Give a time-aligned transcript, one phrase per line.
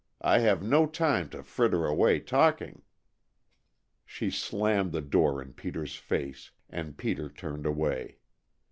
[0.23, 2.81] I have no time to fritter away talking."
[4.03, 8.17] She slammed the door in Peter's face, and Peter turned away.